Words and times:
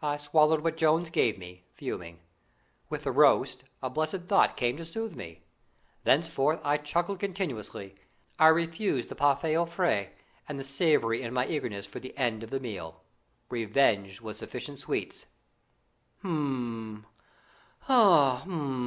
I 0.00 0.18
swallowed 0.18 0.60
what 0.62 0.76
Jones 0.76 1.10
gave 1.10 1.36
me, 1.36 1.64
fuming. 1.74 2.20
With 2.88 3.02
the 3.02 3.10
roast, 3.10 3.64
a 3.82 3.90
blessed 3.90 4.20
thought 4.28 4.56
came 4.56 4.76
to 4.76 4.84
soothe 4.84 5.16
me. 5.16 5.42
Thenceforward 6.04 6.60
I 6.62 6.76
chuckled 6.76 7.18
continuously. 7.18 7.96
I 8.38 8.46
refused 8.50 9.08
the 9.08 9.16
parfait 9.16 9.56
aux 9.56 9.66
frais 9.66 10.10
and 10.48 10.60
the 10.60 10.62
savoury 10.62 11.22
in 11.22 11.34
my 11.34 11.44
eagerness 11.44 11.86
for 11.86 11.98
the 11.98 12.16
end 12.16 12.44
of 12.44 12.50
the 12.50 12.60
meal. 12.60 13.02
Revenge 13.50 14.20
was 14.20 14.38
sufficient 14.38 14.78
sweets. 14.78 15.26
"Haw, 16.22 17.02
hum!" 17.84 18.84